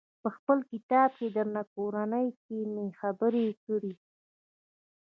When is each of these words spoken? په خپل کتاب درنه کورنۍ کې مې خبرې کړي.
په 0.21 0.29
خپل 0.35 0.57
کتاب 0.71 1.11
درنه 1.35 1.63
کورنۍ 1.73 2.27
کې 2.43 2.57
مې 2.73 2.85
خبرې 2.99 3.47
کړي. 3.65 3.93